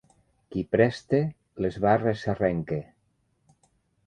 Qui 0.53 0.61
presta, 0.75 1.19
les 1.67 1.77
barres 1.85 2.25
s'arrenca. 2.29 2.81